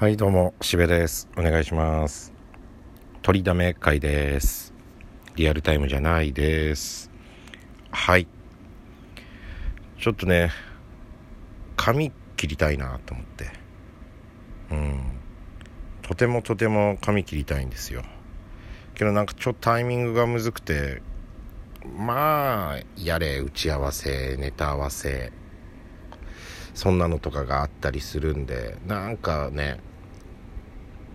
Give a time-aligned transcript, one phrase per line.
[0.00, 1.28] はいどうもしべです。
[1.36, 2.32] お願いします。
[3.20, 4.72] 取りだめ会です。
[5.34, 7.10] リアルタイムじゃないです。
[7.90, 8.28] はい。
[9.98, 10.52] ちょっとね
[11.74, 13.50] 髪切りたいなと思って。
[14.70, 15.00] うん。
[16.02, 18.04] とてもとても髪切りたいんですよ。
[18.94, 21.02] けどなんかちょっとタイミングがむずくて
[21.96, 25.32] まあやれ打ち合わせネタ合わせ
[26.72, 29.87] そんなのとかがあったりするんでなんかね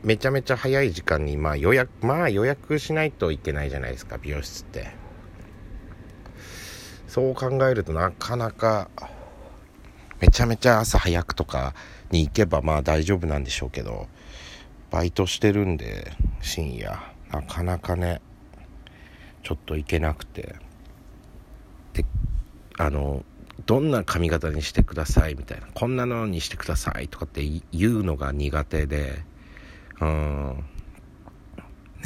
[0.03, 4.91] めちゃめちゃ早い時間に、まあ予約、まあ予約しないといけないじゃないですか、美容室って。
[7.07, 8.89] そう考えるとなかなか、
[10.19, 11.73] めちゃめちゃ朝早くとか
[12.11, 14.07] に行けばまあ大丈夫なんでしょうけど、
[14.91, 16.99] バイトしてるんで、深夜、
[17.31, 18.21] なかなかね、
[19.41, 20.55] ちょっと行けなくて。
[21.93, 22.05] で、
[22.77, 23.23] あの、
[23.65, 29.23] どんな髪型にしてくださいみたいな、こんなのにしてくださいとかって言うのが苦手で、
[30.01, 30.65] うん。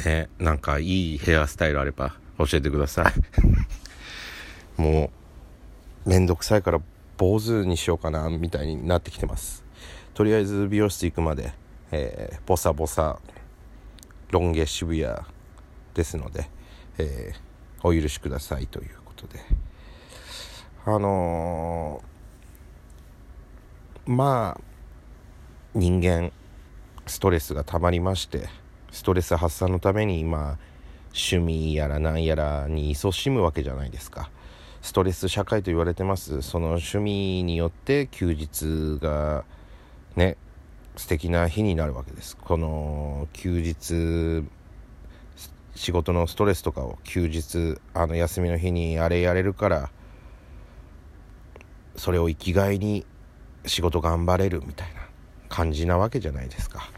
[0.04, 3.12] ねなんかいいヘアスタイルあれば教えてくださ
[4.76, 4.80] い。
[4.80, 5.10] も
[6.06, 6.80] うめんどくさいから
[7.16, 9.64] 坊主にしようかなみたいになってきてます。
[10.14, 11.52] とりあえず美容室行くまで、
[11.90, 13.18] えー、ボサボサ
[14.30, 15.16] ロン毛渋谷
[15.94, 16.48] ですので、
[16.98, 19.40] えー、お許しくださいということで。
[20.84, 24.60] あのー、まあ
[25.74, 26.32] 人間
[27.08, 28.48] ストレスが溜まりまして
[28.90, 30.58] ストレス発散のために今
[31.08, 34.30] 趣味やら何やらに勤しむわけじゃないですか。
[34.80, 36.42] ストレス社会と言われてます。
[36.42, 39.44] その趣味によって休日が
[40.16, 40.36] ね
[40.96, 42.36] 素敵な日になるわけです。
[42.36, 44.44] この休日
[45.74, 49.90] 仕事のストレスとかを休日あの休みの日にあれやれるから
[51.96, 53.04] それを生きがいに
[53.66, 55.02] 仕事頑張れるみたいな
[55.48, 56.90] 感じなわけじゃないですか。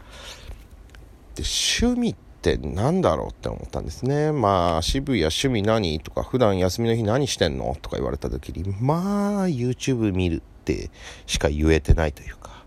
[1.41, 1.47] で
[1.81, 4.31] 趣味って何だろうって思ったんですね。
[4.31, 5.99] まあ渋谷趣味何？
[5.99, 7.75] とか普段休みの日何してんの？
[7.81, 10.91] とか言われた時にまあ YouTube 見るって
[11.25, 12.63] しか言えてないというか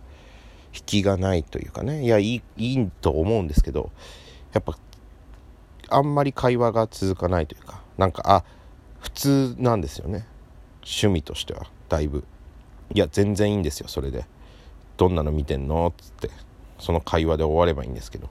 [0.74, 2.04] 引きがないというかね。
[2.04, 3.92] いやいいいいと思うんですけど
[4.52, 4.76] やっぱ
[5.90, 8.44] あんまり会話が続かないというかなんかあ
[8.98, 10.26] 普通なんですよね。
[10.82, 12.24] 趣味としてはだいぶ。
[12.92, 14.24] いや全然いいんですよそれで。
[14.96, 15.92] どんなの見てんの？
[15.96, 16.30] つって
[16.78, 18.28] その会話で終わればいいんですけど。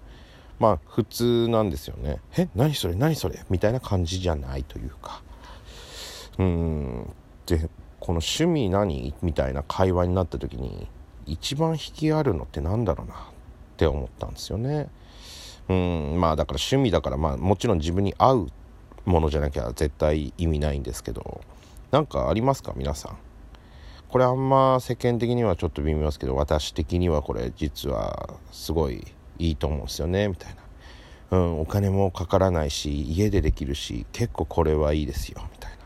[0.60, 5.22] まあ普通なんですよねえ何それ何それみたいな感じじゃないというか。
[6.38, 7.14] うん。
[7.46, 7.70] で
[8.00, 9.14] この趣味何？
[9.22, 10.88] みたいな会話になった時に
[11.26, 13.14] 一番引きあるのって何だろうな？
[13.14, 13.18] っ
[13.78, 14.90] て思ったんですよね。
[15.70, 16.20] うん。
[16.20, 18.48] まあだから趣味だからまあもちろん自分に合う
[19.06, 21.42] ものじゃなきゃ絶対意味ないんですけど
[21.92, 22.74] 何かありますか？
[22.76, 23.18] 皆さん。
[24.10, 29.08] これあんま世間的にはちょっと微妙ですけど私的にはこれ実はすごい
[29.40, 30.56] いいと思うんですよねみたい
[31.32, 35.78] な、うん、お金もかからないし家でできるし結構これはいいですよみたいな。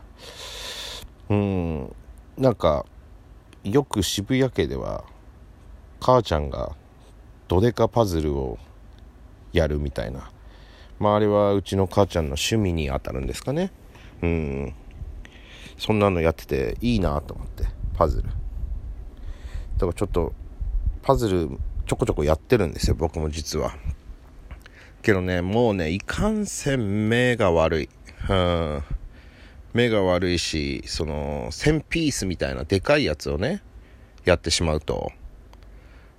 [1.30, 1.96] うん
[2.36, 2.86] なんか
[3.64, 5.04] よく渋谷家では
[6.00, 6.76] 母ちゃんが
[7.48, 8.58] ドデカパズルを
[9.52, 10.30] やるみたいな。
[10.98, 13.72] まああれはうちの母ちゃんの趣味にあたるんですかね。
[14.22, 14.74] うん。
[15.76, 17.64] そんなのやってていいなと思って
[17.96, 18.28] パズル。
[18.28, 18.30] だ
[19.80, 20.32] からちょっと
[21.02, 23.74] パズルちょこちょこやってるんですよ、僕も実は。
[25.00, 27.88] けどね、もうね、いかんせん目が悪い。
[28.28, 28.82] うん。
[29.72, 33.62] 目が悪いし、その、1000ピースみたいなでかいやつをね、
[34.26, 35.12] やってしまうと、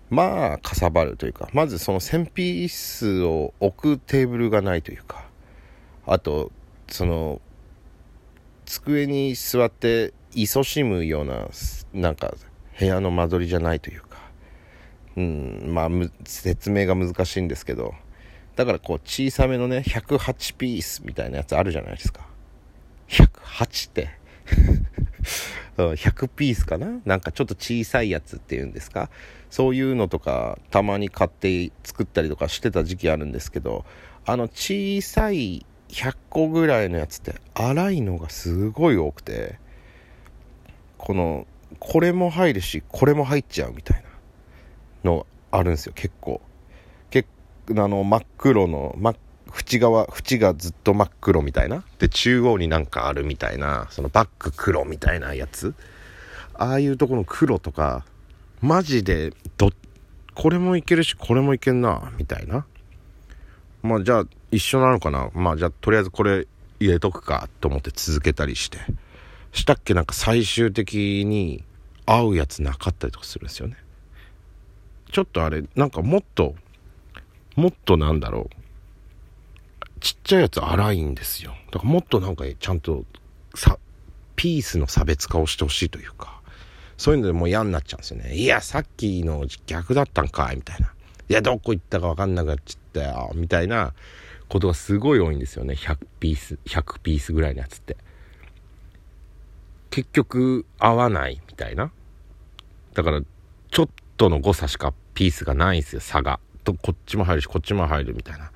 [0.10, 5.24] まあ、かさばるというか、まずその1000ピースを置くテーブルがないというか、
[6.08, 6.52] あと、
[6.88, 7.42] その、
[8.66, 11.48] 机に座って勤しむような、
[11.94, 12.34] なんか、
[12.80, 14.09] 部屋の間取りじゃないというか、
[15.20, 15.74] うん。
[15.74, 15.90] まあ
[16.24, 17.94] 説明が難しいんですけど。
[18.56, 22.28] だからこう小さめのね108ピースみたいなやつあるじゃないですか。
[23.10, 24.10] 108って。
[25.78, 27.00] 100ピースかな？
[27.06, 29.10] なんかちょっと小さいやつっていうんですか？
[29.50, 33.86] そういうのとかたまに買って作ったりとかしてた時期あるんですけど
[34.26, 39.58] あの小さい100個ぐらいのやつって粗いのがすごい多くて
[40.98, 41.48] この
[41.80, 44.09] これも入るしこれも入っちゃうみたいな。
[45.04, 46.42] のあるんですよ結構。
[47.10, 47.28] 結
[47.72, 49.16] あの真っ黒の真
[49.56, 51.84] 縁側縁がずっと真っ黒みたいな。
[51.98, 55.74] で中央になんかあるみたいなそのバック黒みたいなやつ。
[56.54, 58.06] ああいうとこの黒とか
[58.62, 59.72] マジでど
[60.36, 62.66] これもいけるしこれもいけんなみたいな。
[63.82, 65.30] まあじゃあ一緒なのかな。
[65.34, 66.48] まあじゃあとりあえずこれ
[66.80, 68.78] 入れとくかと思って続けたりして。
[69.52, 69.94] したっけ？
[69.94, 71.64] なんか最終的に
[72.06, 73.78] 合うやつなかったりとかするんですよね。
[75.12, 76.56] ちょっとあれなんかもっと
[77.56, 78.60] もっとなんだろう。
[80.00, 81.54] ちっちゃいやつ荒いんですよ。
[81.72, 83.04] だからもっとなんかちゃんと
[83.54, 83.78] さ、
[84.38, 86.40] ピースの差別化をしてほしいというか、
[86.98, 88.36] そういうのでもう嫌になっちゃうんですよね。
[88.36, 90.94] いや、さっきの逆だったんかいみたいな。
[91.28, 93.32] いや、どこ行ったかわかんなくなっちゃったよ。
[93.36, 93.94] みたいな
[94.48, 95.74] ことがすごい多いんですよね。
[95.74, 97.98] 100ピース、100ピースぐらいのやつって。
[99.90, 101.92] 結局、合わないみたいな。
[102.94, 103.22] だから、
[103.72, 106.40] ちょっとの誤差しかピースがないんですよ、差が。
[106.64, 108.54] と、こっちも入るし、こっちも入るみたいな。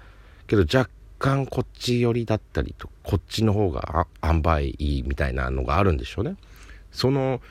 [0.48, 0.90] けど、若
[1.20, 6.38] 干こっち寄りだったりと、こっちの方が塩梅いいみたいなのがあるんでしょうね。
[6.94, 7.42] その、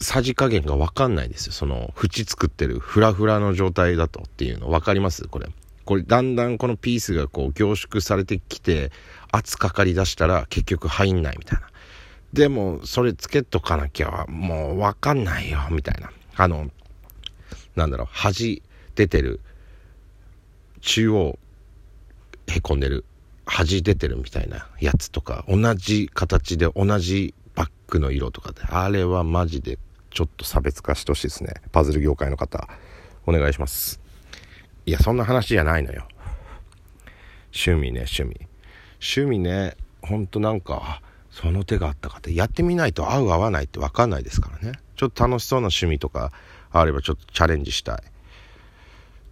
[0.00, 1.52] さじ加減がわかんないですよ。
[1.52, 5.28] その、縁作ってるフラフラの状態だとっていうの分かります？
[5.28, 5.46] これ。
[5.84, 8.90] これだんだんこのピースがこう凝縮されてきて
[9.32, 11.68] 圧かかりだしたら結局入んないみたいな。
[12.32, 16.10] でもそれつけとかなきゃもうわかんないよみたいな。
[16.36, 16.70] あの、
[17.76, 18.62] なんだろう、端
[18.94, 19.40] 出てる、
[20.80, 21.38] 中央
[22.48, 23.04] へこんでる、
[23.44, 29.78] 端出てるみたいなやつとか、同じ形で同じバッグの色とかで、あれはマジで
[30.10, 31.54] ちょっと差別化してほしいですね。
[31.70, 32.68] パズル業界の方、
[33.26, 34.00] お願いします。
[34.86, 36.08] いや、そんな話じゃないのよ。
[37.52, 38.46] 趣味ね、趣味。
[39.00, 44.78] 趣味ね、ほんとなんか、その手があったかって、やってみないと合う合わないって分かんないですからね。
[44.96, 46.32] ちょっと楽しそうな趣味とか
[46.80, 48.02] あればちょっとチャレンジしたい。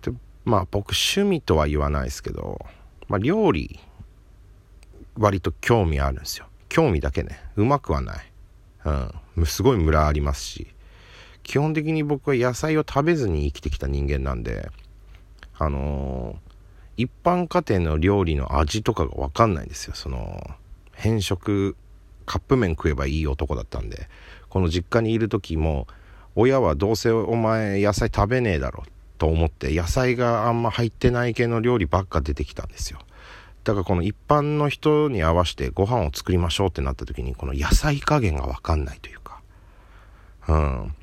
[0.02, 0.12] で、
[0.44, 2.64] まあ僕趣味とは言わないですけど、
[3.08, 3.80] まあ料理、
[5.16, 6.46] 割と興味あるんですよ。
[6.68, 7.38] 興味だけね。
[7.56, 8.32] うまくはない。
[9.36, 9.46] うん。
[9.46, 10.74] すごいムラありますし。
[11.44, 14.70] 基本的に僕は野菜を食べずに生きてきた人間なんで、
[15.56, 19.94] あのー、一般家庭の料理の味とかがわかんないんですよ。
[19.94, 20.42] その、
[20.94, 21.76] 変色、
[22.24, 24.08] カップ麺食えばいい男だったんで、
[24.48, 25.86] この実家にいる時も、
[26.36, 28.84] 親はどうせお前野菜食べねえだろ
[29.18, 32.98] と思って野菜があんま入ってない系の料理ばっか出てきたんですよ。
[33.62, 39.40] だからこの一般の人に合わせてご飯を作りましょうってなった時にこの野菜加減がわかんないというか。
[40.48, 40.94] うん。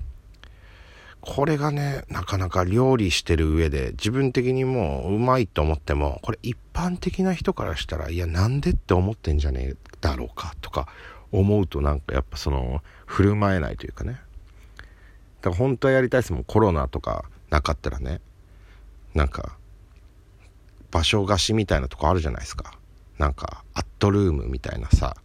[1.22, 10.88] これがね、なかなか料理してる上で自分的にもううまいと思っても、これ一般的な人からしたら、いやなんでって思ってんじゃねえだろうかとか
[11.31, 14.19] 思うとなんかやっぱその振る舞えないというかね。
[15.41, 16.43] だから本当はやりたいですもん。
[16.43, 18.21] コロナとかなかったらね。
[19.15, 19.57] なんか、
[20.91, 22.77] 場所貸しみたいなとこあるじゃないですか。
[23.17, 25.17] なんか、アットルームみたいなさ、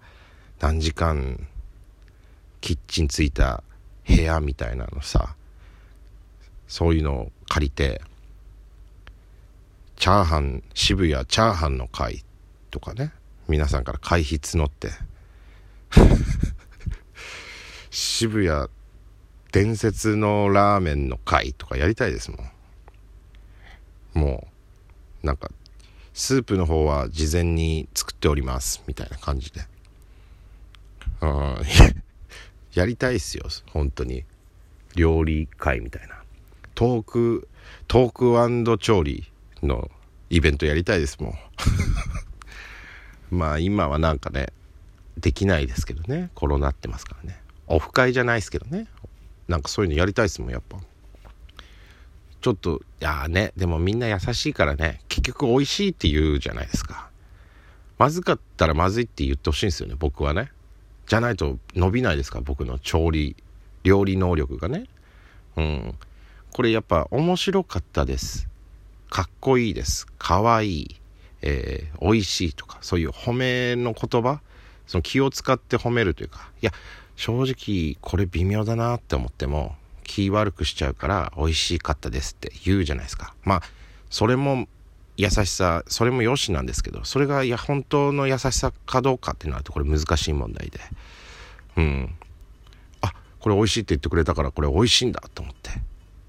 [0.59, 1.47] 何時間、
[2.63, 3.63] キッチンついた
[4.09, 5.37] 部屋みたいなのさ、
[6.67, 8.01] そういうのを借りて、
[9.97, 12.25] チャーハン、渋谷チャーハンの会
[12.71, 13.13] とかね、
[13.49, 14.91] 皆さんから会費募って、
[17.91, 18.69] 渋谷
[19.57, 22.37] 伝説のラーメンの会とかやりたいですも
[24.15, 24.21] ん。
[24.21, 24.47] も
[25.23, 25.51] う、なんか、
[26.13, 29.63] スープの方は事前に作っております、みたいな感じで。
[31.23, 31.57] うん、
[32.75, 34.27] やりたいっすよ、本当に。
[34.95, 36.23] 料理会みたいな。
[36.75, 37.49] トーク、
[37.89, 39.25] トーク調理
[39.63, 39.91] の
[40.29, 41.35] イベントやりたいですもん。
[43.35, 44.53] まあ今はなんかね、
[45.17, 46.29] できないですけどね。
[46.35, 47.41] コロナってますからね。
[47.69, 48.87] オフ会じゃないですけどね。
[49.49, 50.79] なんかそういうのやりたいですもん、やっぱ。
[52.41, 57.09] ちょっと、いやね、でもみんな優しいからね、結局美味しいって言うじゃないですか。
[57.99, 60.53] まずかったらまずいって言ってほしいんですよね、僕はね。
[61.07, 63.37] じゃないと伸びないですか、僕の調理、
[63.85, 64.87] 料理能力がね。
[65.57, 65.95] うん。
[66.53, 68.49] これやっぱ面白かったです。
[69.11, 70.07] かっこいいです。
[70.19, 71.01] かわいい。
[71.43, 74.41] えー、美味しいとか、そういう褒めの言葉、
[74.87, 76.73] その気を使って褒めるというか、いや、
[77.17, 79.75] 正直これ微妙だなって思っても、
[80.05, 83.35] 気悪くしちゃうから美味しかったですって言うじゃないですか。
[83.45, 83.63] まあ、
[84.11, 84.69] それも
[85.17, 90.79] 優しさ、それも良しなんですけど、それがいや本当の優しさかどうかってなるとこれ難しい問題で。
[91.77, 92.15] うん。
[93.01, 95.71] あ、これ美味しいって言ってくれたからこれ美味しいんだと思って。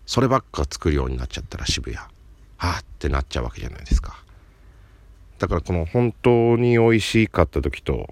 [0.07, 2.09] そればっか作るようになっちゃったら渋谷は
[2.57, 4.23] あってなっちゃうわけじゃないですか
[5.37, 8.09] だからこの本当に美味しかった時と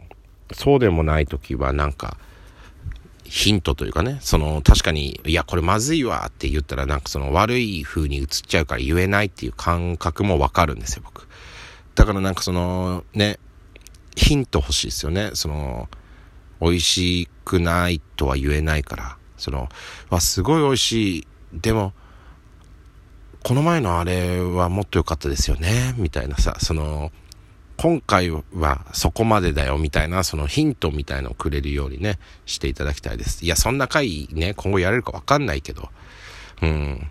[0.53, 2.17] そうでもない時はなんか
[3.23, 11.27] ヒントというかね、その確かに、いや、これまずいわって言ったらなんかその悪い風に映っちゃうから言えないっていう感覚もわかるんですよ、僕。
[11.95, 13.39] だからなんかそのね、
[14.15, 15.31] ヒント欲しいですよね。
[15.33, 15.89] その、
[16.61, 19.69] 美味しくないとは言えないから、その、
[20.09, 21.93] わ、すごい美味しいでも、
[23.43, 27.11] この前のあれはもっと良かったですよね、みたいなさ、その、
[27.77, 33.43] 今回はそこまでだよみたいなそのヒントみたいのをくれるようにね、していただきたいです。
[33.43, 35.89] いや、そんな回ね、今後やれるかわかんないけど、
[36.61, 37.07] うん。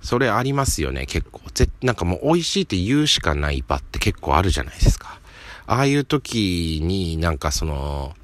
[0.00, 1.40] それありますよね、結構。
[1.52, 5.20] 絶なんかもう美味しいって言うしかない場って結構あるじゃないですか。
[5.66, 8.14] ああいう時になんかその、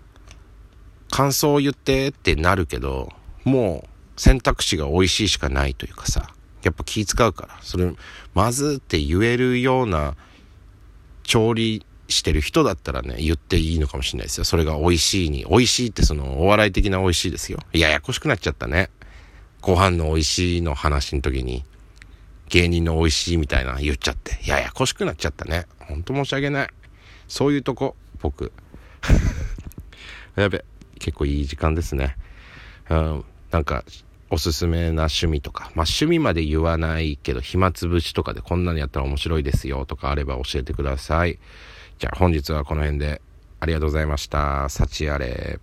[1.10, 3.12] 感想を言ってってなるけど、
[3.44, 6.30] もう選択肢が美味しいしかないというかさ、
[6.62, 7.92] やっぱ気使うから、それ、
[8.34, 10.16] まずって言えるような
[11.26, 14.44] 調理してる人だったらね、言っていいのかもしれないですよ。
[14.44, 15.44] それが美味しいに。
[15.48, 17.58] 美味しいってその、お笑い的な美味しいですよ。
[17.72, 18.90] ややこしくなっちゃったね。
[19.60, 21.64] ご飯の美味しいの話の時に、
[22.48, 25.66] 芸人の美味しいみたいな言っちゃって、ややこしくなっちゃったね。
[25.80, 26.68] ほんと申し訳ない。
[27.26, 28.52] そういうとこ、僕。
[30.36, 30.64] やべ、
[31.00, 32.16] 結構いい時間ですね。
[32.88, 33.84] うん、なんか、
[34.30, 41.38] おすすめな趣味とか、まあ趣味まで言わないけど、暇つぶしとかでこんなのやったら面白いですよとかあれば教えてください。
[41.98, 43.22] じゃあ本日はこの辺で
[43.60, 44.68] ありがとうございました。
[44.68, 45.60] 幸あれ。